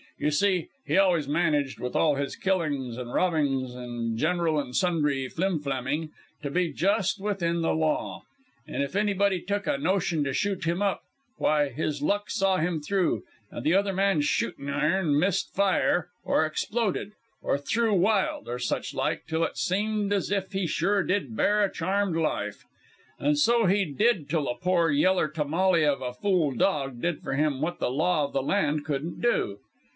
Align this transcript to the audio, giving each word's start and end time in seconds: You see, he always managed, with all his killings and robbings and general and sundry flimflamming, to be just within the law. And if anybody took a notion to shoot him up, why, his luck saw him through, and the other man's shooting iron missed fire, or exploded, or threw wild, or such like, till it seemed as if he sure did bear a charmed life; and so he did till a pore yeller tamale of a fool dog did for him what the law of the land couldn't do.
You 0.17 0.29
see, 0.31 0.67
he 0.85 0.97
always 0.97 1.27
managed, 1.27 1.79
with 1.79 1.95
all 1.95 2.13
his 2.15 2.35
killings 2.35 2.95
and 2.97 3.11
robbings 3.11 3.73
and 3.73 4.17
general 4.17 4.59
and 4.59 4.75
sundry 4.75 5.27
flimflamming, 5.27 6.09
to 6.43 6.51
be 6.51 6.71
just 6.73 7.19
within 7.19 7.61
the 7.61 7.73
law. 7.73 8.23
And 8.67 8.83
if 8.83 8.95
anybody 8.95 9.41
took 9.41 9.65
a 9.65 9.79
notion 9.79 10.23
to 10.23 10.33
shoot 10.33 10.65
him 10.65 10.79
up, 10.81 11.01
why, 11.37 11.69
his 11.69 12.03
luck 12.03 12.29
saw 12.29 12.57
him 12.57 12.81
through, 12.81 13.23
and 13.51 13.63
the 13.63 13.73
other 13.73 13.93
man's 13.93 14.25
shooting 14.25 14.69
iron 14.69 15.19
missed 15.19 15.55
fire, 15.55 16.09
or 16.23 16.45
exploded, 16.45 17.13
or 17.41 17.57
threw 17.57 17.93
wild, 17.93 18.47
or 18.47 18.59
such 18.59 18.93
like, 18.93 19.23
till 19.27 19.43
it 19.43 19.57
seemed 19.57 20.13
as 20.13 20.31
if 20.31 20.51
he 20.51 20.67
sure 20.67 21.03
did 21.03 21.35
bear 21.35 21.63
a 21.63 21.71
charmed 21.71 22.15
life; 22.15 22.63
and 23.19 23.39
so 23.39 23.65
he 23.65 23.85
did 23.85 24.29
till 24.29 24.47
a 24.47 24.55
pore 24.57 24.91
yeller 24.91 25.27
tamale 25.27 25.83
of 25.85 26.01
a 26.01 26.13
fool 26.13 26.51
dog 26.51 27.01
did 27.01 27.21
for 27.21 27.33
him 27.33 27.59
what 27.61 27.79
the 27.79 27.89
law 27.91 28.23
of 28.25 28.33
the 28.33 28.43
land 28.43 28.85
couldn't 28.85 29.19
do. 29.19 29.59